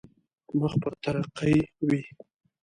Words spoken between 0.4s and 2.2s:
مخ پر ترقي وي.